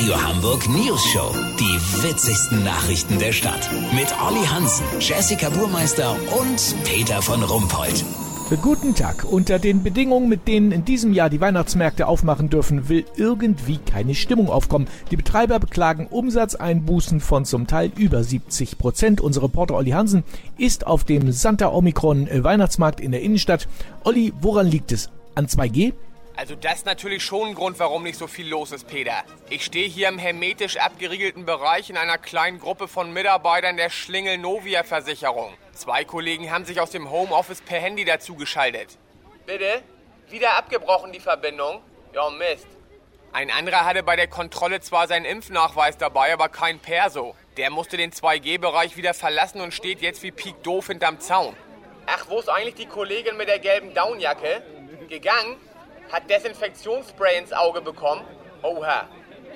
[0.00, 1.30] Radio Hamburg News Show.
[1.58, 3.68] Die witzigsten Nachrichten der Stadt.
[3.92, 8.02] Mit Olli Hansen, Jessica Burmeister und Peter von Rumpold.
[8.62, 9.30] Guten Tag.
[9.30, 14.14] Unter den Bedingungen, mit denen in diesem Jahr die Weihnachtsmärkte aufmachen dürfen, will irgendwie keine
[14.14, 14.88] Stimmung aufkommen.
[15.10, 19.20] Die Betreiber beklagen Umsatzeinbußen von zum Teil über 70 Prozent.
[19.20, 20.24] Unser Reporter Olli Hansen
[20.56, 23.68] ist auf dem Santa Omikron Weihnachtsmarkt in der Innenstadt.
[24.04, 25.10] Olli, woran liegt es?
[25.34, 25.92] An 2G?
[26.40, 29.24] Also das ist natürlich schon ein Grund, warum nicht so viel los ist, Peter.
[29.50, 34.38] Ich stehe hier im hermetisch abgeriegelten Bereich in einer kleinen Gruppe von Mitarbeitern der Schlingel
[34.38, 35.52] Novia Versicherung.
[35.74, 38.96] Zwei Kollegen haben sich aus dem Homeoffice per Handy dazugeschaltet.
[39.44, 39.82] Bitte?
[40.30, 41.82] Wieder abgebrochen die Verbindung?
[42.14, 42.68] Ja, Mist.
[43.34, 47.34] Ein anderer hatte bei der Kontrolle zwar seinen Impfnachweis dabei, aber kein Perso.
[47.58, 51.54] Der musste den 2G-Bereich wieder verlassen und steht jetzt wie Pik doof hinterm Zaun.
[52.06, 54.62] Ach, wo ist eigentlich die Kollegin mit der gelben Downjacke?
[55.10, 55.56] Gegangen?
[56.12, 58.22] Hat Desinfektionsspray ins Auge bekommen?
[58.62, 59.08] Oha.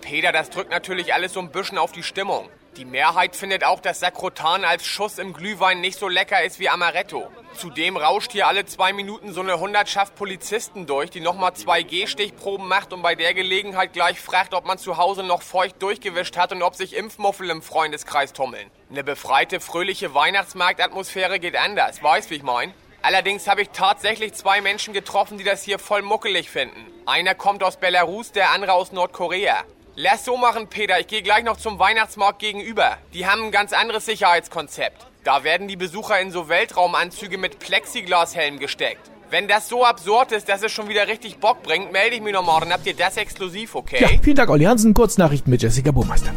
[0.00, 2.48] Peter, das drückt natürlich alles so ein bisschen auf die Stimmung.
[2.76, 6.68] Die Mehrheit findet auch, dass Sakrotan als Schuss im Glühwein nicht so lecker ist wie
[6.68, 7.28] Amaretto.
[7.54, 12.92] Zudem rauscht hier alle zwei Minuten so eine Hundertschaft Polizisten durch, die nochmal 2G-Stichproben macht
[12.92, 16.62] und bei der Gelegenheit gleich fragt, ob man zu Hause noch feucht durchgewischt hat und
[16.62, 18.70] ob sich Impfmuffel im Freundeskreis tummeln.
[18.88, 22.72] Eine befreite, fröhliche Weihnachtsmarktatmosphäre geht anders, weißt wie ich mein?
[23.02, 26.86] Allerdings habe ich tatsächlich zwei Menschen getroffen, die das hier voll muckelig finden.
[27.06, 29.64] Einer kommt aus Belarus, der andere aus Nordkorea.
[29.96, 31.00] Lass so machen, Peter.
[31.00, 32.98] Ich gehe gleich noch zum Weihnachtsmarkt gegenüber.
[33.14, 35.06] Die haben ein ganz anderes Sicherheitskonzept.
[35.24, 39.10] Da werden die Besucher in so Weltraumanzüge mit Plexiglashelm gesteckt.
[39.30, 42.32] Wenn das so absurd ist, dass es schon wieder richtig Bock bringt, melde ich mich
[42.32, 42.72] noch morgen.
[42.72, 43.98] Habt ihr das exklusiv, okay?
[44.00, 44.92] Ja, vielen Dank, Olli Hansen.
[44.92, 46.32] Kurznachrichten mit Jessica Burmeister.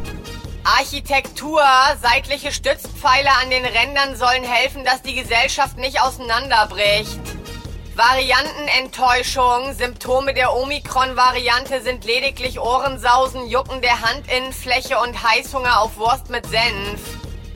[0.64, 1.62] Architektur,
[2.02, 7.20] seitliche Stützpfeiler an den Rändern sollen helfen, dass die Gesellschaft nicht auseinanderbricht.
[7.96, 16.46] Variantenenttäuschung, Symptome der Omikron-Variante sind lediglich Ohrensausen, Jucken der Handinnenfläche und Heißhunger auf Wurst mit
[16.48, 17.02] Senf.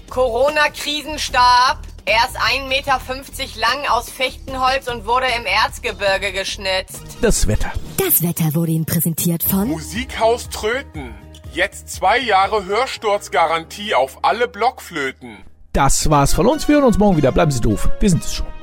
[0.09, 2.99] Corona-Krisenstab, er ist 1,50 Meter
[3.59, 7.01] lang aus Fichtenholz und wurde im Erzgebirge geschnitzt.
[7.21, 7.71] Das Wetter.
[7.97, 11.26] Das Wetter wurde Ihnen präsentiert von Musikhaus Tröten.
[11.57, 15.37] Jetzt zwei Jahre Hörsturzgarantie auf alle Blockflöten.
[15.73, 16.67] Das war's von uns.
[16.67, 17.31] Wir hören uns morgen wieder.
[17.31, 17.89] Bleiben Sie doof.
[17.99, 18.56] Wir sind es schon.